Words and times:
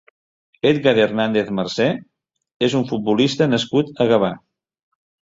Edgar 0.67 0.93
Hernández 1.01 1.51
Marcé 1.57 1.85
és 2.67 2.75
un 2.79 2.87
futbolista 2.93 3.49
nascut 3.51 3.93
a 3.99 4.09
Gavà. 4.13 4.31